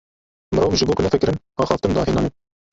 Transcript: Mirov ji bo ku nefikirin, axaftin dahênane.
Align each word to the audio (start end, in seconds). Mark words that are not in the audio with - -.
Mirov 0.53 0.73
ji 0.77 0.87
bo 0.87 0.95
ku 0.95 1.01
nefikirin, 1.05 1.39
axaftin 1.67 1.95
dahênane. 2.01 2.29